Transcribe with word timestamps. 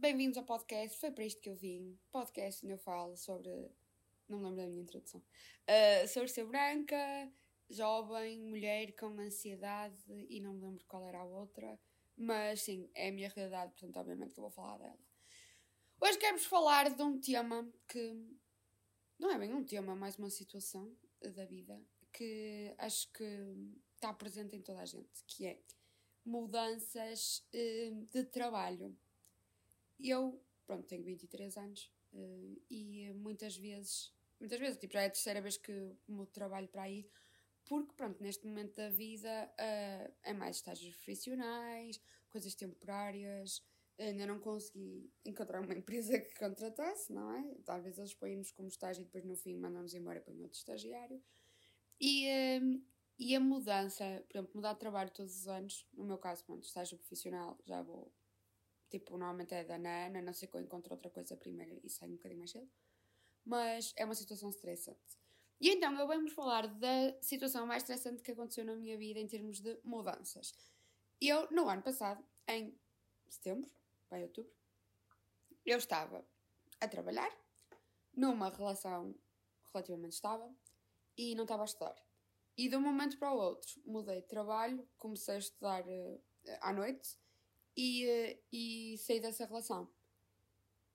bem-vindos 0.00 0.38
ao 0.38 0.44
podcast. 0.44 0.98
Foi 0.98 1.10
para 1.10 1.26
isto 1.26 1.42
que 1.42 1.50
eu 1.50 1.54
vim. 1.54 1.98
Podcast 2.10 2.64
onde 2.64 2.72
eu 2.72 2.78
falo 2.78 3.18
sobre. 3.18 3.50
Não 4.26 4.38
me 4.38 4.44
lembro 4.44 4.62
da 4.62 4.66
minha 4.66 4.82
introdução. 4.82 5.20
Uh, 5.20 6.08
sobre 6.08 6.28
ser 6.28 6.46
branca, 6.46 7.30
jovem, 7.68 8.40
mulher 8.40 8.92
com 8.92 9.08
ansiedade 9.20 10.02
e 10.30 10.40
não 10.40 10.54
me 10.54 10.62
lembro 10.62 10.86
qual 10.86 11.06
era 11.06 11.18
a 11.18 11.24
outra. 11.24 11.78
Mas 12.16 12.62
sim, 12.62 12.90
é 12.94 13.08
a 13.08 13.12
minha 13.12 13.28
realidade, 13.28 13.72
portanto, 13.72 13.98
obviamente 13.98 14.32
que 14.32 14.40
eu 14.40 14.44
vou 14.44 14.50
falar 14.50 14.78
dela. 14.78 14.98
Hoje 16.00 16.16
quero-vos 16.16 16.46
falar 16.46 16.88
de 16.88 17.02
um 17.02 17.20
tema 17.20 17.70
que. 17.86 18.26
Não 19.18 19.30
é 19.30 19.38
bem 19.38 19.52
um 19.52 19.64
tema, 19.64 19.94
mais 19.94 20.16
uma 20.16 20.30
situação 20.30 20.96
da 21.20 21.44
vida 21.44 21.78
que 22.10 22.74
acho 22.78 23.12
que 23.12 23.24
está 23.96 24.14
presente 24.14 24.56
em 24.56 24.62
toda 24.62 24.80
a 24.80 24.86
gente, 24.86 25.22
que 25.26 25.44
é 25.44 25.60
mudanças 26.24 27.46
uh, 27.54 28.06
de 28.10 28.24
trabalho. 28.24 28.96
Eu, 30.02 30.42
pronto, 30.66 30.86
tenho 30.86 31.02
23 31.02 31.56
anos 31.56 31.92
uh, 32.12 32.62
e 32.70 33.12
muitas 33.14 33.56
vezes, 33.56 34.12
muitas 34.38 34.58
vezes, 34.58 34.78
tipo, 34.78 34.92
já 34.94 35.02
é 35.02 35.06
a 35.06 35.10
terceira 35.10 35.40
vez 35.40 35.56
que 35.56 35.72
mudo 36.08 36.30
trabalho 36.30 36.68
para 36.68 36.82
aí, 36.82 37.08
porque, 37.64 37.92
pronto, 37.94 38.22
neste 38.22 38.46
momento 38.46 38.76
da 38.76 38.88
vida 38.88 39.52
uh, 39.52 40.14
é 40.22 40.32
mais 40.32 40.56
estágios 40.56 40.94
profissionais, 40.96 42.00
coisas 42.28 42.54
temporárias, 42.54 43.62
ainda 43.98 44.26
não 44.26 44.38
consegui 44.38 45.12
encontrar 45.24 45.60
uma 45.60 45.74
empresa 45.74 46.18
que 46.18 46.34
contratasse, 46.38 47.12
não 47.12 47.32
é? 47.32 47.54
Talvez 47.64 47.98
eles 47.98 48.14
põem-nos 48.14 48.50
como 48.52 48.68
estágio 48.68 49.02
e 49.02 49.04
depois 49.04 49.24
no 49.24 49.36
fim 49.36 49.56
mandam-nos 49.56 49.94
embora 49.94 50.20
para 50.20 50.32
outro 50.34 50.58
estagiário. 50.58 51.22
E, 52.00 52.26
um, 52.62 52.82
e 53.18 53.36
a 53.36 53.40
mudança, 53.40 54.24
por 54.28 54.38
exemplo, 54.38 54.52
mudar 54.54 54.72
de 54.72 54.78
trabalho 54.78 55.10
todos 55.10 55.36
os 55.38 55.46
anos, 55.46 55.86
no 55.92 56.04
meu 56.04 56.16
caso, 56.16 56.44
pronto, 56.44 56.64
estágio 56.64 56.96
profissional, 56.96 57.58
já 57.66 57.82
vou, 57.82 58.10
tipo, 58.90 59.12
normalmente 59.12 59.54
é 59.54 59.64
da 59.64 59.78
Nana, 59.78 60.20
não 60.20 60.32
sei 60.32 60.48
que 60.48 60.56
eu 60.56 60.60
encontro 60.60 60.92
outra 60.94 61.10
coisa 61.10 61.36
primeiro 61.36 61.80
e 61.82 61.88
saio 61.88 62.12
um 62.12 62.16
bocadinho 62.16 62.40
mais 62.40 62.50
cedo, 62.50 62.68
mas 63.44 63.92
é 63.96 64.04
uma 64.04 64.14
situação 64.14 64.50
estressante. 64.50 65.18
E 65.60 65.70
então 65.70 65.98
eu 65.98 66.08
venho-vos 66.08 66.32
falar 66.32 66.66
da 66.66 67.22
situação 67.22 67.66
mais 67.66 67.82
estressante 67.82 68.22
que 68.22 68.32
aconteceu 68.32 68.64
na 68.64 68.74
minha 68.74 68.96
vida 68.98 69.20
em 69.20 69.26
termos 69.26 69.60
de 69.60 69.78
mudanças. 69.84 70.52
Eu, 71.20 71.50
no 71.50 71.68
ano 71.68 71.82
passado, 71.82 72.24
em 72.48 72.74
setembro, 73.28 73.70
vai 74.08 74.22
outubro, 74.22 74.52
eu 75.64 75.78
estava 75.78 76.26
a 76.80 76.88
trabalhar 76.88 77.30
numa 78.14 78.48
relação 78.48 79.14
relativamente 79.72 80.14
estável 80.14 80.54
e 81.16 81.34
não 81.34 81.44
estava 81.44 81.62
a 81.62 81.66
estudar. 81.66 81.96
E 82.56 82.68
de 82.68 82.76
um 82.76 82.80
momento 82.80 83.18
para 83.18 83.32
o 83.32 83.38
outro 83.38 83.80
mudei 83.84 84.22
de 84.22 84.26
trabalho, 84.26 84.88
comecei 84.98 85.36
a 85.36 85.38
estudar 85.38 85.86
uh, 85.86 86.22
à 86.60 86.72
noite 86.72 87.18
e, 87.76 88.06
uh, 88.06 88.38
e 88.52 88.98
saí 88.98 89.20
dessa 89.20 89.46
relação. 89.46 89.90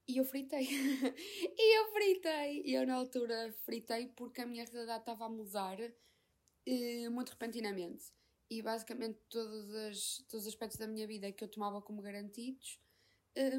E 0.08 0.18
eu 0.18 0.26
fritei. 0.26 0.68
e 1.58 1.80
eu 1.80 1.92
fritei. 1.92 2.62
E 2.66 2.74
eu 2.74 2.86
na 2.86 2.96
altura 2.96 3.54
fritei 3.66 4.08
porque 4.08 4.42
a 4.42 4.46
minha 4.46 4.66
realidade 4.66 5.00
estava 5.00 5.26
a 5.26 5.30
mudar 5.30 5.80
uh, 5.80 7.12
muito 7.12 7.30
repentinamente. 7.30 8.14
E 8.50 8.62
basicamente 8.62 9.20
todos, 9.30 9.74
as, 9.74 10.18
todos 10.30 10.46
os 10.46 10.48
aspectos 10.48 10.78
da 10.78 10.88
minha 10.88 11.08
vida 11.08 11.32
que 11.32 11.44
eu 11.44 11.48
tomava 11.48 11.82
como 11.82 12.02
garantidos 12.02 12.80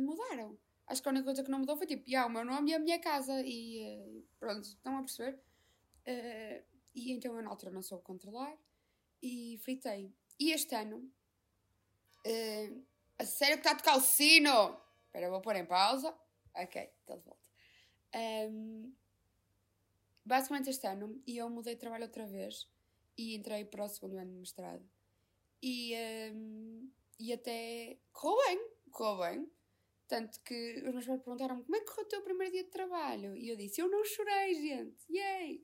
mudaram. 0.01 0.57
Acho 0.87 1.03
que 1.03 1.09
a 1.09 1.11
única 1.11 1.25
coisa 1.25 1.43
que 1.43 1.51
não 1.51 1.59
mudou 1.59 1.77
foi 1.77 1.87
tipo, 1.87 2.09
yeah, 2.09 2.31
o 2.31 2.33
meu 2.33 2.45
nome 2.45 2.71
e 2.71 2.75
a 2.75 2.79
minha 2.79 3.01
casa. 3.01 3.43
E 3.45 4.25
pronto, 4.39 4.65
estão 4.65 4.97
a 4.97 5.01
perceber? 5.03 5.41
Uh, 6.07 6.65
e 6.95 7.13
então 7.13 7.37
eu 7.37 7.43
na 7.43 7.51
altura 7.51 7.73
não 7.73 7.83
soube 7.83 8.05
controlar 8.05 8.57
e 9.21 9.59
fritei. 9.63 10.15
E 10.39 10.53
este 10.53 10.75
ano, 10.75 10.99
uh, 12.27 12.87
a 13.19 13.25
sério 13.25 13.57
que 13.57 13.61
está 13.61 13.73
a 13.73 13.77
tocar 13.77 13.97
o 13.97 14.01
sino! 14.01 14.81
Espera, 15.07 15.31
vou 15.31 15.41
pôr 15.41 15.57
em 15.57 15.65
pausa. 15.65 16.15
Ok, 16.55 16.83
está 17.01 17.17
de 17.17 17.23
volta. 17.23 17.49
Um, 18.15 18.19
ehm, 18.19 18.93
basicamente 20.25 20.71
este 20.71 20.87
ano, 20.87 21.23
e 21.27 21.37
eu 21.37 21.49
mudei 21.49 21.75
de 21.75 21.81
trabalho 21.81 22.05
outra 22.05 22.27
vez 22.27 22.69
e 23.17 23.35
entrei 23.35 23.65
para 23.65 23.85
o 23.85 23.89
segundo 23.89 24.17
ano 24.19 24.33
de 24.33 24.39
mestrado. 24.39 24.89
E, 25.63 25.95
um, 25.95 25.97
ehm, 25.97 26.91
e 27.19 27.33
até 27.33 27.99
correu 28.13 28.37
bem, 28.47 28.71
correu 28.91 29.19
bem. 29.19 29.51
Tanto 30.09 30.41
que 30.43 30.83
os 30.87 30.93
meus 30.95 31.07
pais 31.07 31.23
perguntaram-me 31.23 31.65
como 31.65 31.77
é 31.77 31.81
que 31.81 31.87
correu 31.87 32.05
o 32.05 32.09
teu 32.09 32.23
primeiro 32.23 32.53
dia 32.53 32.65
de 32.65 32.71
trabalho? 32.71 33.35
E 33.37 33.49
eu 33.49 33.57
disse, 33.57 33.81
eu 33.81 33.91
não 33.91 34.05
chorei, 34.05 34.55
gente, 34.55 35.05
yay! 35.11 35.63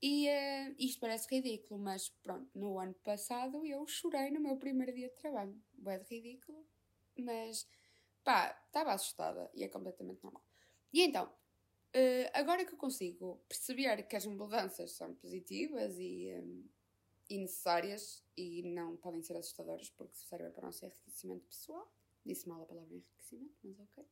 E 0.00 0.28
uh, 0.28 0.74
isto 0.78 1.00
parece 1.00 1.26
ridículo, 1.34 1.80
mas 1.80 2.10
pronto, 2.22 2.50
no 2.54 2.78
ano 2.78 2.94
passado 3.02 3.64
eu 3.64 3.86
chorei 3.86 4.30
no 4.30 4.38
meu 4.38 4.56
primeiro 4.58 4.92
dia 4.92 5.08
de 5.08 5.16
trabalho. 5.16 5.58
É 5.86 5.98
de 5.98 6.14
ridículo, 6.14 6.66
mas 7.16 7.66
pá, 8.22 8.58
estava 8.66 8.92
assustada 8.92 9.50
e 9.54 9.64
é 9.64 9.68
completamente 9.68 10.22
normal. 10.22 10.42
E 10.92 11.02
então, 11.02 11.26
uh, 11.26 12.30
agora 12.32 12.64
que 12.64 12.72
eu 12.72 12.78
consigo 12.78 13.42
perceber 13.48 14.06
que 14.06 14.16
as 14.16 14.26
mudanças 14.26 14.92
são 14.92 15.14
positivas 15.14 15.98
e, 15.98 16.32
um, 16.38 16.68
e 17.28 17.38
necessárias 17.38 18.24
e 18.36 18.62
não 18.62 18.96
podem 18.96 19.22
ser 19.22 19.36
assustadoras 19.36 19.90
porque 19.90 20.16
servem 20.16 20.50
para 20.50 20.62
o 20.62 20.66
nosso 20.66 20.84
enriquecimento 20.84 21.46
pessoal, 21.46 21.92
disse 22.24 22.48
mal 22.48 22.62
a 22.62 22.66
palavra 22.66 22.94
enriquecimento, 22.94 23.56
mas 23.62 23.78
ok. 23.80 24.04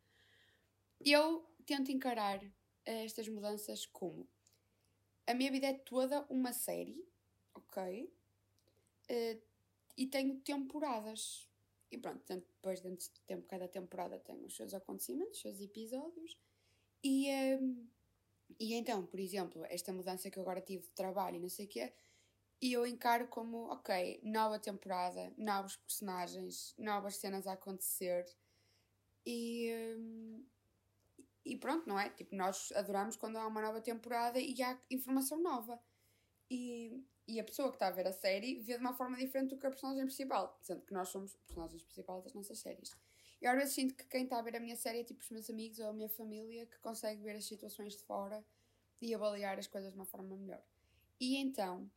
Eu 1.05 1.49
tento 1.67 1.91
encarar 1.91 2.41
estas 2.85 3.29
mudanças 3.29 3.87
como 3.87 4.29
a 5.27 5.35
minha 5.35 5.51
vida 5.51 5.69
é 5.69 5.75
toda 5.75 6.27
uma 6.29 6.53
série, 6.53 7.07
ok? 7.55 8.13
Uh, 9.11 9.43
e 9.97 10.07
tenho 10.07 10.41
temporadas. 10.41 11.49
E 11.93 11.99
pronto, 11.99 12.25
depois 12.27 12.81
dentro 12.81 13.05
de 13.13 13.21
tempo, 13.27 13.47
cada 13.47 13.69
temporada 13.69 14.19
tem 14.19 14.43
os 14.47 14.57
seus 14.57 14.73
acontecimentos, 14.73 15.37
os 15.37 15.43
seus 15.43 15.61
episódios. 15.61 16.39
E, 17.05 17.31
um, 17.61 17.87
e 18.59 18.73
então, 18.73 19.05
por 19.05 19.21
exemplo, 19.21 19.63
esta 19.67 19.93
mudança 19.93 20.31
que 20.31 20.39
eu 20.39 20.43
agora 20.43 20.63
tive 20.63 20.85
de 20.85 20.93
trabalho 20.93 21.37
e 21.37 21.41
não 21.41 21.51
sei 21.51 21.67
o 21.67 21.69
quê, 21.69 21.93
e 22.63 22.73
eu 22.73 22.87
encaro 22.87 23.29
como, 23.29 23.71
ok, 23.71 24.21
nova 24.23 24.59
temporada, 24.59 25.35
novos 25.37 25.77
personagens, 25.77 26.75
novas 26.79 27.17
cenas 27.17 27.47
a 27.47 27.53
acontecer. 27.53 28.25
E, 29.27 29.71
um, 29.99 30.47
e 31.45 31.57
pronto, 31.59 31.87
não 31.87 31.99
é? 31.99 32.09
Tipo, 32.09 32.35
nós 32.35 32.73
adoramos 32.73 33.17
quando 33.17 33.37
há 33.37 33.47
uma 33.47 33.61
nova 33.61 33.83
temporada 33.83 34.39
e 34.39 34.63
há 34.63 34.81
informação 34.91 35.43
nova. 35.43 35.79
E, 36.55 37.03
e 37.27 37.41
a 37.41 37.45
pessoa 37.45 37.71
que 37.71 37.77
está 37.77 37.89
a 37.89 37.91
ver 37.91 38.07
a 38.07 38.13
série 38.13 38.61
vê 38.61 38.75
de 38.75 38.81
uma 38.81 38.93
forma 38.93 39.17
diferente 39.17 39.55
do 39.55 39.59
que 39.59 39.67
a 39.67 39.71
personagem 39.71 40.05
principal, 40.05 40.59
sendo 40.61 40.83
que 40.83 40.93
nós 40.93 41.09
somos 41.09 41.35
personagens 41.47 41.83
principais 41.83 42.23
das 42.23 42.35
nossas 42.35 42.59
séries. 42.59 42.91
E 43.41 43.47
às 43.47 43.57
vezes 43.57 43.75
sinto 43.75 43.95
que 43.95 44.05
quem 44.05 44.25
está 44.25 44.39
a 44.39 44.43
ver 44.43 44.57
a 44.57 44.61
minha 44.61 44.77
série 44.77 45.01
é 45.01 45.05
tipo 45.05 45.23
os 45.23 45.31
meus 45.31 45.49
amigos 45.49 45.79
ou 45.79 45.89
a 45.89 45.95
minha 45.95 46.11
família 46.11 46.67
que 46.67 46.79
consegue 46.81 47.23
ver 47.23 47.37
as 47.37 47.47
situações 47.47 47.97
de 47.97 48.03
fora 48.03 48.45
e 49.01 49.15
avaliar 49.15 49.59
as 49.59 49.67
coisas 49.67 49.93
de 49.93 49.99
uma 49.99 50.05
forma 50.05 50.37
melhor. 50.37 50.63
E 51.19 51.39
então, 51.39 51.91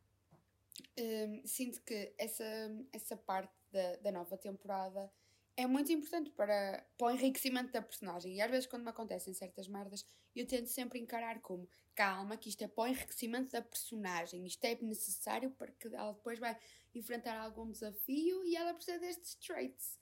hum, 0.98 1.42
sinto 1.44 1.82
que 1.82 2.14
essa, 2.16 2.44
essa 2.90 3.14
parte 3.14 3.52
da, 3.70 3.96
da 3.96 4.10
nova 4.10 4.38
temporada 4.38 5.12
é 5.56 5.66
muito 5.66 5.90
importante 5.90 6.30
para, 6.30 6.86
para 6.98 7.06
o 7.06 7.10
enriquecimento 7.10 7.72
da 7.72 7.80
personagem. 7.80 8.36
E 8.36 8.40
às 8.40 8.50
vezes, 8.50 8.66
quando 8.66 8.82
me 8.82 8.90
acontecem 8.90 9.32
certas 9.32 9.66
merdas, 9.66 10.04
eu 10.34 10.46
tento 10.46 10.66
sempre 10.66 10.98
encarar 10.98 11.40
como 11.40 11.68
calma, 11.94 12.36
que 12.36 12.50
isto 12.50 12.62
é 12.62 12.68
para 12.68 12.84
o 12.84 12.86
enriquecimento 12.86 13.52
da 13.52 13.62
personagem, 13.62 14.46
isto 14.46 14.62
é 14.64 14.74
necessário 14.82 15.50
para 15.52 15.72
que 15.72 15.88
ela 15.88 16.12
depois 16.12 16.38
vai 16.38 16.58
enfrentar 16.94 17.38
algum 17.38 17.70
desafio 17.70 18.44
e 18.44 18.54
ela 18.54 18.74
precisa 18.74 18.98
destes 18.98 19.34
traits. 19.36 19.98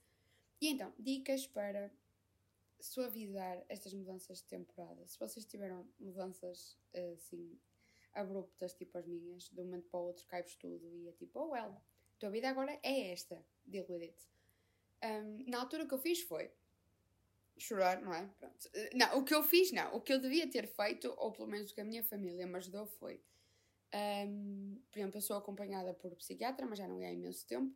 E 0.59 0.67
então, 0.67 0.93
dicas 0.99 1.47
para 1.47 1.91
suavizar 2.79 3.63
estas 3.69 3.93
mudanças 3.93 4.39
de 4.39 4.45
temporada. 4.45 5.07
Se 5.07 5.17
vocês 5.17 5.45
tiveram 5.45 5.87
mudanças 5.99 6.77
assim 7.13 7.57
abruptas, 8.13 8.73
tipo 8.73 8.97
as 8.97 9.05
minhas, 9.05 9.49
de 9.49 9.59
um 9.59 9.65
momento 9.65 9.89
para 9.89 9.99
o 9.99 10.03
outro 10.03 10.25
cai-vos 10.27 10.55
tudo 10.55 10.93
e 10.95 11.07
é 11.07 11.11
tipo, 11.13 11.39
oh 11.39 11.51
well, 11.51 11.81
tua 12.19 12.29
vida 12.29 12.49
agora 12.49 12.79
é 12.83 13.11
esta, 13.11 13.45
deal 13.65 13.85
with 13.89 14.03
it. 14.03 14.35
Um, 15.05 15.49
na 15.49 15.59
altura 15.59 15.83
o 15.83 15.87
que 15.87 15.93
eu 15.93 15.99
fiz 15.99 16.21
foi 16.21 16.51
chorar, 17.57 18.01
não 18.01 18.13
é? 18.13 18.27
Pronto. 18.39 18.69
Eh, 18.73 18.89
não, 18.93 19.19
o 19.19 19.23
que 19.23 19.33
eu 19.33 19.43
fiz, 19.43 19.71
não. 19.71 19.95
O 19.95 20.01
que 20.01 20.13
eu 20.13 20.19
devia 20.19 20.49
ter 20.49 20.67
feito, 20.67 21.13
ou 21.17 21.31
pelo 21.31 21.47
menos 21.47 21.71
o 21.71 21.75
que 21.75 21.81
a 21.81 21.85
minha 21.85 22.03
família 22.03 22.45
me 22.45 22.55
ajudou, 22.57 22.85
foi. 22.85 23.21
Um, 23.93 24.81
por 24.91 24.99
exemplo, 24.99 25.17
eu 25.17 25.21
sou 25.21 25.37
acompanhada 25.37 25.93
por 25.93 26.13
psiquiatra, 26.15 26.65
mas 26.65 26.79
já 26.79 26.87
não 26.87 27.01
é 27.01 27.07
há 27.07 27.13
imenso 27.13 27.47
tempo. 27.47 27.73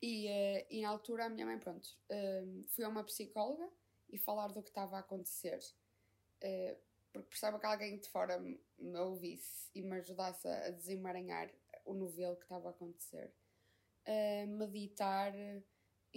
E, 0.00 0.26
uh, 0.26 0.66
e 0.70 0.82
na 0.82 0.90
altura 0.90 1.26
a 1.26 1.28
minha 1.28 1.46
mãe, 1.46 1.58
pronto, 1.58 1.88
um, 2.10 2.64
fui 2.68 2.84
a 2.84 2.88
uma 2.88 3.02
psicóloga 3.02 3.68
e 4.08 4.18
falar 4.18 4.48
do 4.48 4.62
que 4.62 4.68
estava 4.68 4.96
a 4.96 5.00
acontecer. 5.00 5.58
Uh, 6.42 6.76
porque 7.12 7.28
precisava 7.28 7.58
que 7.58 7.66
alguém 7.66 7.98
de 7.98 8.08
fora 8.10 8.38
me, 8.38 8.60
ouvisse 8.98 9.70
e 9.74 9.82
me 9.82 9.96
ajudasse 9.96 10.46
a 10.46 10.70
desemaranhar 10.70 11.50
o 11.84 11.94
novelo 11.94 12.36
que 12.36 12.42
estava 12.42 12.68
a 12.68 12.70
acontecer. 12.70 13.32
Uh, 14.06 14.46
meditar 14.46 15.32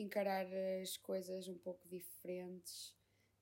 encarar 0.02 0.46
as 0.82 0.98
coisas 0.98 1.48
um 1.48 1.58
pouco 1.58 1.88
diferentes. 1.88 2.96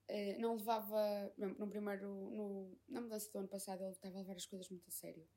Uh, 0.09 0.39
não 0.39 0.55
levava. 0.55 1.33
No 1.37 1.67
primeiro. 1.67 2.07
No, 2.07 2.77
na 2.87 3.01
mudança 3.01 3.31
do 3.31 3.39
ano 3.39 3.47
passado, 3.47 3.83
ele 3.83 3.91
estava 3.91 4.17
a 4.17 4.21
levar 4.21 4.35
as 4.35 4.45
coisas 4.45 4.69
muito 4.69 4.87
a 4.87 4.91
sério. 4.91 5.27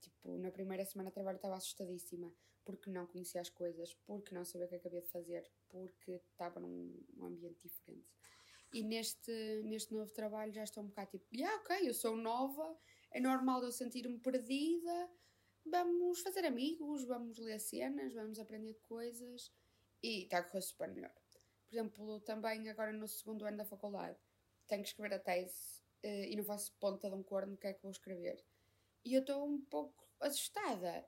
Tipo, 0.00 0.38
na 0.38 0.50
primeira 0.50 0.84
semana 0.84 1.10
de 1.10 1.14
trabalho 1.14 1.36
estava 1.36 1.56
assustadíssima 1.56 2.32
porque 2.64 2.90
não 2.90 3.06
conhecia 3.06 3.40
as 3.40 3.48
coisas, 3.48 3.94
porque 4.06 4.34
não 4.34 4.44
sabia 4.44 4.66
o 4.66 4.68
que 4.68 4.76
é 4.76 5.00
de 5.00 5.08
fazer, 5.08 5.50
porque 5.68 6.12
estava 6.12 6.60
num, 6.60 7.02
num 7.14 7.26
ambiente 7.26 7.62
diferente. 7.62 8.06
E 8.72 8.82
neste, 8.82 9.32
neste 9.64 9.92
novo 9.92 10.12
trabalho 10.12 10.52
já 10.52 10.62
estou 10.62 10.84
um 10.84 10.86
bocado 10.86 11.10
tipo, 11.10 11.26
yeah, 11.34 11.56
ok, 11.60 11.88
eu 11.88 11.94
sou 11.94 12.16
nova, 12.16 12.78
é 13.10 13.20
normal 13.20 13.64
eu 13.64 13.72
sentir-me 13.72 14.18
perdida, 14.20 15.10
vamos 15.66 16.20
fazer 16.20 16.44
amigos, 16.44 17.04
vamos 17.04 17.38
ler 17.38 17.58
cenas, 17.58 18.14
vamos 18.14 18.38
aprender 18.38 18.74
coisas 18.82 19.50
e 20.02 20.24
está 20.24 20.38
a 20.38 20.42
correr 20.42 20.62
super 20.62 20.88
melhor. 20.88 21.12
Por 21.66 21.74
exemplo, 21.74 22.20
também 22.20 22.68
agora 22.68 22.92
no 22.92 23.06
segundo 23.06 23.44
ano 23.44 23.58
da 23.58 23.64
faculdade 23.64 24.18
tenho 24.66 24.82
que 24.82 24.88
escrever 24.88 25.14
a 25.14 25.18
tese 25.18 25.82
uh, 26.04 26.24
e 26.28 26.36
não 26.36 26.44
faço 26.44 26.72
ponta 26.78 27.08
de 27.08 27.14
um 27.14 27.22
corno 27.22 27.54
o 27.54 27.56
que 27.56 27.66
é 27.66 27.72
que 27.72 27.82
vou 27.82 27.90
escrever. 27.90 28.44
E 29.04 29.14
eu 29.14 29.20
estou 29.20 29.46
um 29.46 29.60
pouco 29.60 30.08
assustada. 30.20 31.06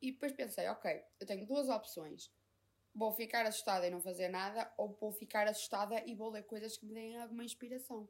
E 0.00 0.12
depois 0.12 0.32
pensei, 0.32 0.66
ok, 0.68 1.04
eu 1.18 1.26
tenho 1.26 1.46
duas 1.46 1.68
opções. 1.68 2.30
Vou 2.94 3.12
ficar 3.12 3.46
assustada 3.46 3.86
e 3.86 3.90
não 3.90 4.00
fazer 4.00 4.28
nada, 4.28 4.72
ou 4.76 4.92
vou 4.94 5.12
ficar 5.12 5.46
assustada 5.46 6.02
e 6.06 6.14
vou 6.14 6.30
ler 6.30 6.44
coisas 6.44 6.76
que 6.76 6.86
me 6.86 6.94
deem 6.94 7.18
alguma 7.18 7.44
inspiração. 7.44 8.08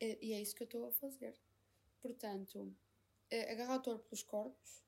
E, 0.00 0.18
e 0.28 0.32
é 0.32 0.40
isso 0.40 0.54
que 0.54 0.62
eu 0.62 0.66
estou 0.66 0.86
a 0.86 0.92
fazer. 0.92 1.38
Portanto, 2.00 2.74
uh, 3.32 3.50
agarrar 3.50 3.76
o 3.76 3.82
touro 3.82 3.98
pelos 4.00 4.22
corpos, 4.22 4.82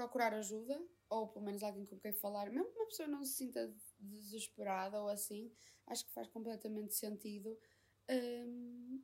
procurar 0.00 0.32
ajuda, 0.32 0.82
ou 1.10 1.28
pelo 1.28 1.44
menos 1.44 1.62
alguém 1.62 1.84
com 1.84 1.98
quem 1.98 2.12
falar, 2.12 2.50
mesmo 2.50 2.70
que 2.70 2.78
uma 2.78 2.86
pessoa 2.86 3.06
não 3.06 3.22
se 3.22 3.34
sinta 3.34 3.70
desesperada 3.98 4.98
ou 5.02 5.08
assim, 5.08 5.52
acho 5.86 6.06
que 6.06 6.12
faz 6.12 6.26
completamente 6.28 6.94
sentido 6.94 7.58
um, 8.08 9.02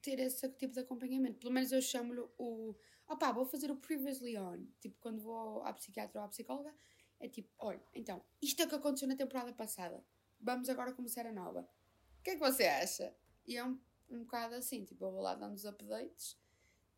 ter 0.00 0.18
esse 0.18 0.48
tipo 0.54 0.74
de 0.74 0.80
acompanhamento. 0.80 1.38
Pelo 1.38 1.52
menos 1.52 1.70
eu 1.70 1.80
chamo-lhe 1.80 2.20
o. 2.36 2.74
Opá, 3.08 3.30
vou 3.30 3.44
fazer 3.44 3.70
o 3.70 3.76
previously 3.76 4.36
on. 4.36 4.66
Tipo, 4.80 4.98
quando 4.98 5.20
vou 5.20 5.62
à 5.62 5.72
psiquiatra 5.72 6.20
ou 6.20 6.24
à 6.26 6.28
psicóloga, 6.28 6.74
é 7.20 7.28
tipo: 7.28 7.48
olha, 7.60 7.80
então, 7.94 8.20
isto 8.40 8.60
é 8.60 8.64
o 8.64 8.68
que 8.68 8.74
aconteceu 8.74 9.06
na 9.06 9.14
temporada 9.14 9.52
passada. 9.52 10.04
Vamos 10.40 10.68
agora 10.68 10.92
começar 10.92 11.24
a 11.24 11.32
nova. 11.32 11.68
O 12.18 12.22
que 12.24 12.30
é 12.30 12.34
que 12.34 12.40
você 12.40 12.64
acha? 12.64 13.14
E 13.46 13.56
é 13.56 13.64
um, 13.64 13.78
um 14.10 14.20
bocado 14.24 14.56
assim: 14.56 14.84
tipo, 14.84 15.04
eu 15.04 15.12
vou 15.12 15.22
lá 15.22 15.36
dando 15.36 15.54
os 15.54 15.64
updates 15.64 16.36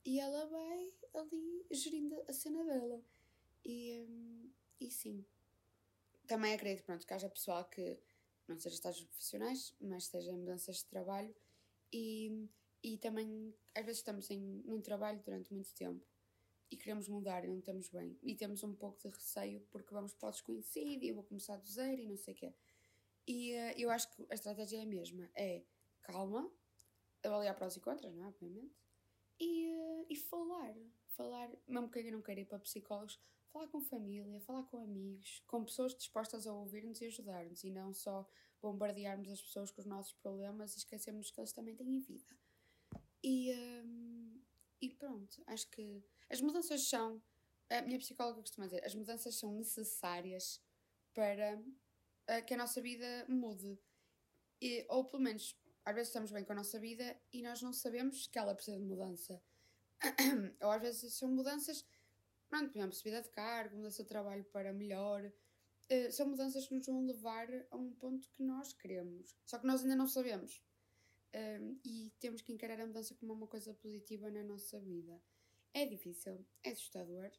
e 0.05 0.21
ela 0.21 0.47
vai 0.47 0.93
ali 1.15 1.67
gerindo 1.71 2.23
a 2.29 2.33
cena 2.33 2.65
dela. 2.65 3.03
E, 3.65 4.01
um, 4.01 4.51
e 4.81 4.91
sim. 4.91 5.25
Também 6.27 6.55
acredito 6.55 6.85
pronto, 6.85 7.07
que 7.07 7.15
haja 7.15 7.29
pessoal 7.29 7.65
que 7.65 7.99
não 8.49 8.59
seja 8.59 8.77
estágios 8.77 9.07
profissionais, 9.07 9.75
mas 9.81 10.07
seja 10.07 10.33
mudanças 10.33 10.77
de 10.77 10.87
trabalho 10.87 11.35
e, 11.93 12.49
e 12.83 12.99
também 12.99 13.55
às 13.75 13.85
vezes 13.85 14.01
estamos 14.01 14.31
em, 14.31 14.63
num 14.65 14.81
trabalho 14.81 15.23
durante 15.23 15.53
muito 15.53 15.73
tempo 15.75 16.05
e 16.71 16.77
queremos 16.77 17.09
mudar 17.09 17.45
e 17.45 17.49
não 17.49 17.59
estamos 17.59 17.89
bem 17.89 18.19
e 18.23 18.35
temos 18.35 18.63
um 18.63 18.75
pouco 18.75 18.99
de 19.01 19.09
receio 19.09 19.61
porque 19.71 19.95
vamos 19.95 20.13
para 20.15 20.29
o 20.29 20.33
desconhecido 20.33 21.03
e 21.03 21.09
eu 21.09 21.15
vou 21.15 21.25
começar 21.25 21.57
do 21.57 21.67
zero 21.67 22.01
e 22.01 22.09
não 22.09 22.17
sei 22.17 22.35
o 22.35 22.37
quê. 22.37 22.55
E 23.27 23.55
uh, 23.55 23.75
eu 23.79 23.91
acho 23.91 24.11
que 24.15 24.27
a 24.31 24.35
estratégia 24.35 24.79
é 24.79 24.83
a 24.83 24.87
mesma, 24.87 25.31
é 25.35 25.63
calma, 26.03 26.51
avaliar 27.23 27.55
prós 27.55 27.77
e 27.77 27.81
contras, 27.81 28.15
não 28.15 28.25
é? 28.25 28.29
Obviamente, 28.29 28.75
e, 29.41 29.71
uh, 29.71 30.07
e 30.11 30.17
falar, 30.17 30.75
falar, 31.07 31.51
mesmo 31.67 31.91
que 31.91 31.99
eu 32.01 32.13
não 32.13 32.23
queira 32.23 32.43
ir 32.43 32.45
para 32.45 32.59
psicólogos, 32.59 33.19
falar 33.55 33.69
com 33.69 33.81
família, 33.81 34.41
falar 34.41 34.65
com 34.65 34.79
amigos, 34.79 35.41
com 35.47 35.65
pessoas 35.65 35.95
dispostas 35.95 36.45
a 36.45 36.53
ouvir-nos 36.53 37.01
e 37.01 37.07
ajudar-nos 37.07 37.63
e 37.63 37.71
não 37.71 37.95
só 37.95 38.29
bombardearmos 38.61 39.31
as 39.31 39.41
pessoas 39.41 39.71
com 39.71 39.81
os 39.81 39.87
nossos 39.87 40.13
problemas 40.15 40.75
e 40.75 40.79
esquecermos 40.79 41.31
que 41.31 41.41
eles 41.41 41.53
também 41.53 41.77
têm 41.77 42.01
vida. 42.01 42.37
E, 43.23 43.55
um, 43.55 44.43
e 44.81 44.91
pronto, 44.91 45.41
acho 45.47 45.71
que 45.71 46.03
as 46.29 46.41
mudanças 46.41 46.89
são, 46.89 47.23
a 47.71 47.81
minha 47.83 47.99
psicóloga 47.99 48.41
costuma 48.41 48.67
dizer, 48.67 48.85
as 48.85 48.95
mudanças 48.95 49.37
são 49.37 49.53
necessárias 49.53 50.61
para 51.15 51.57
uh, 51.57 52.45
que 52.45 52.55
a 52.55 52.57
nossa 52.57 52.83
vida 52.83 53.25
mude. 53.29 53.79
E, 54.61 54.85
ou 54.89 55.05
pelo 55.05 55.23
menos, 55.23 55.57
às 55.85 55.95
vezes 55.95 56.09
estamos 56.09 56.33
bem 56.33 56.43
com 56.43 56.53
a 56.53 56.57
nossa 56.57 56.81
vida 56.81 57.17
e 57.33 57.41
nós 57.41 57.63
não 57.63 57.73
sabemos 57.73 58.27
que 58.27 58.37
ela 58.37 58.53
precisa 58.53 58.79
de 58.79 58.85
mudança. 58.85 59.41
ou 60.61 60.71
às 60.71 60.83
vezes 60.83 61.15
são 61.15 61.29
mudanças 61.31 61.85
Pronto, 62.49 62.71
por 62.71 62.79
exemplo, 62.79 62.95
subida 62.95 63.23
de 63.23 63.31
cargo, 63.31 63.77
mudança 63.77 64.03
de 64.03 64.09
trabalho 64.09 64.45
para 64.45 64.73
melhor. 64.73 65.25
Uh, 65.91 66.13
são 66.13 66.29
mudanças 66.29 66.67
que 66.67 66.75
nos 66.75 66.87
vão 66.87 67.05
levar 67.05 67.49
a 67.71 67.77
um 67.77 67.93
ponto 67.93 68.29
que 68.31 68.43
nós 68.43 68.73
queremos. 68.73 69.37
Só 69.45 69.59
que 69.59 69.67
nós 69.67 69.83
ainda 69.83 69.97
não 69.97 70.07
sabemos. 70.07 70.63
E 71.85 72.13
temos 72.21 72.43
que 72.43 72.53
encarar 72.53 72.81
a 72.81 72.87
mudança 72.87 73.15
como 73.17 73.33
uma 73.33 73.49
coisa 73.49 73.75
positiva 73.75 74.31
na 74.31 74.45
nossa 74.45 74.79
vida. 74.81 75.21
É 75.73 75.85
difícil, 75.85 76.47
é 76.63 76.71
assustador, 76.71 77.31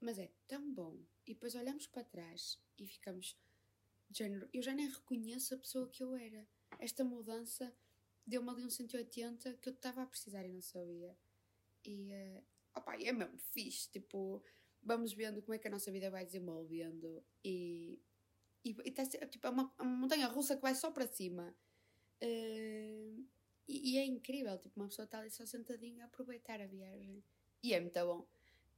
mas 0.00 0.18
é 0.18 0.30
tão 0.46 0.72
bom. 0.72 1.04
E 1.26 1.34
depois 1.34 1.54
olhamos 1.56 1.86
para 1.88 2.04
trás 2.04 2.60
e 2.78 2.86
ficamos. 2.86 3.36
Género, 4.10 4.48
eu 4.52 4.62
já 4.62 4.72
nem 4.72 4.88
reconheço 4.88 5.54
a 5.54 5.58
pessoa 5.58 5.88
que 5.88 6.02
eu 6.02 6.14
era. 6.14 6.46
Esta 6.78 7.02
mudança 7.02 7.74
deu-me 8.24 8.50
ali 8.50 8.64
um 8.64 8.70
180 8.70 9.54
que 9.54 9.68
eu 9.68 9.72
estava 9.72 10.02
a 10.02 10.06
precisar 10.06 10.44
e 10.46 10.52
não 10.52 10.62
sabia. 10.62 11.18
E 11.84 12.12
uh, 12.12 12.44
opa, 12.74 12.96
é 12.96 13.12
mesmo 13.12 13.38
fixe, 13.38 13.90
tipo, 13.90 14.42
vamos 14.82 15.12
vendo 15.12 15.42
como 15.42 15.54
é 15.54 15.58
que 15.58 15.68
a 15.68 15.70
nossa 15.70 15.90
vida 15.90 16.10
vai 16.10 16.24
desenvolvendo 16.24 17.24
e, 17.44 18.00
e, 18.64 18.70
e 18.84 18.90
tá, 18.90 19.04
tipo, 19.06 19.46
é 19.46 19.50
uma, 19.50 19.72
uma, 19.78 19.84
montanha 19.84 20.26
russa 20.26 20.56
que 20.56 20.62
vai 20.62 20.74
só 20.74 20.90
para 20.90 21.06
cima. 21.06 21.54
Uh, 22.22 23.26
e, 23.66 23.94
e, 23.94 23.98
é 23.98 24.04
incrível, 24.04 24.58
tipo, 24.58 24.78
uma 24.78 24.88
pessoa 24.88 25.04
está 25.04 25.18
ali 25.18 25.30
só 25.30 25.46
sentadinha 25.46 26.04
a 26.04 26.06
aproveitar 26.06 26.60
a 26.60 26.66
viagem. 26.66 27.22
E 27.62 27.72
é 27.72 27.80
muito 27.80 27.98
bom. 28.04 28.26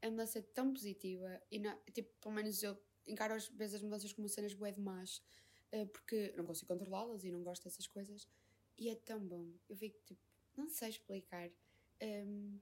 É 0.01 0.07
uma 0.07 0.13
mudança 0.13 0.43
tão 0.55 0.73
positiva 0.73 1.43
e, 1.51 1.59
não, 1.59 1.77
tipo, 1.93 2.13
pelo 2.21 2.35
menos 2.35 2.63
eu 2.63 2.81
encaro 3.07 3.35
às 3.35 3.49
vezes 3.49 3.77
as 3.77 3.83
mudanças 3.83 4.13
como 4.13 4.29
cenas 4.29 4.53
bué 4.55 4.73
demais 4.73 5.23
uh, 5.73 5.87
porque 5.89 6.33
não 6.37 6.45
consigo 6.45 6.69
controlá-las 6.69 7.25
e 7.25 7.31
não 7.31 7.43
gosto 7.43 7.65
dessas 7.65 7.87
coisas. 7.87 8.29
E 8.79 8.89
é 8.89 8.95
tão 8.95 9.21
bom. 9.21 9.53
Eu 9.69 9.77
fico, 9.77 9.99
tipo, 10.05 10.21
não 10.57 10.69
sei 10.69 10.91
explicar. 10.91 11.51
Um, 12.03 12.61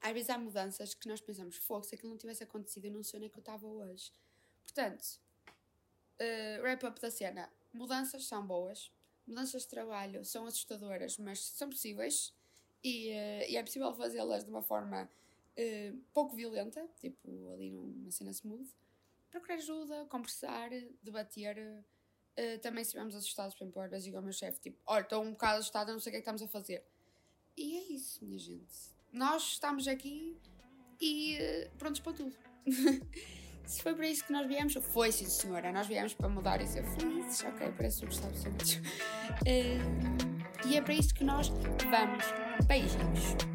às 0.00 0.12
vezes 0.12 0.30
há 0.30 0.36
mudanças 0.36 0.94
que 0.94 1.08
nós 1.08 1.20
pensamos, 1.20 1.56
fogo, 1.56 1.84
se 1.84 1.94
aquilo 1.94 2.10
não 2.10 2.18
tivesse 2.18 2.44
acontecido, 2.44 2.84
eu 2.84 2.92
não 2.92 3.02
sei 3.02 3.18
onde 3.18 3.26
é 3.26 3.28
que 3.30 3.38
eu 3.38 3.40
estava 3.40 3.66
hoje. 3.66 4.12
Portanto, 4.62 5.18
uh, 6.20 6.62
wrap-up 6.62 7.00
da 7.00 7.10
cena. 7.10 7.50
Mudanças 7.72 8.26
são 8.26 8.46
boas, 8.46 8.92
mudanças 9.26 9.62
de 9.62 9.68
trabalho 9.68 10.24
são 10.24 10.46
assustadoras, 10.46 11.18
mas 11.18 11.40
são 11.40 11.68
possíveis 11.70 12.32
e, 12.82 13.10
uh, 13.10 13.50
e 13.50 13.56
é 13.56 13.62
possível 13.62 13.92
fazê-las 13.94 14.44
de 14.44 14.50
uma 14.50 14.62
forma 14.62 15.04
uh, 15.58 15.98
pouco 16.12 16.36
violenta, 16.36 16.86
tipo 17.00 17.50
ali 17.52 17.70
numa 17.70 18.10
cena 18.10 18.30
smooth. 18.30 18.68
Procurar 19.30 19.54
ajuda, 19.54 20.06
conversar, 20.06 20.70
debater. 21.02 21.58
Uh, 22.38 22.58
também 22.60 22.84
se 22.84 22.88
estivermos 22.88 23.14
assustados, 23.14 23.54
por 23.54 23.64
exemplo, 23.64 23.82
às 23.82 23.90
vezes 23.90 24.04
digo 24.04 24.16
ao 24.16 24.22
meu 24.22 24.32
chefe, 24.32 24.60
tipo, 24.60 24.78
olha, 24.86 25.02
estou 25.02 25.22
um 25.22 25.32
bocado 25.32 25.60
assustada, 25.60 25.92
não 25.92 26.00
sei 26.00 26.10
o 26.10 26.12
que 26.12 26.16
é 26.16 26.20
que 26.20 26.22
estamos 26.22 26.42
a 26.42 26.48
fazer. 26.48 26.84
E 27.56 27.76
é 27.76 27.92
isso, 27.92 28.24
minha 28.24 28.38
gente 28.38 28.93
nós 29.14 29.52
estamos 29.52 29.86
aqui 29.86 30.36
e 31.00 31.38
uh, 31.38 31.78
prontos 31.78 32.00
para 32.00 32.12
tudo. 32.12 32.36
Se 33.64 33.82
foi 33.82 33.94
para 33.94 34.06
isso 34.06 34.24
que 34.26 34.32
nós 34.32 34.46
viemos, 34.46 34.74
foi 34.92 35.10
sim 35.10 35.24
senhora, 35.24 35.72
nós 35.72 35.86
viemos 35.86 36.12
para 36.12 36.28
mudar 36.28 36.60
e 36.60 36.66
ser 36.66 36.84
felizes, 36.84 37.42
ok, 37.44 37.72
parece 37.74 38.00
que 38.00 38.06
Gustavo 38.06 38.36
Santos. 38.36 38.74
Uh, 38.74 40.66
e 40.66 40.76
é 40.76 40.82
para 40.82 40.92
isso 40.92 41.14
que 41.14 41.24
nós 41.24 41.48
vamos. 41.48 42.24
Beijinhos. 42.66 43.53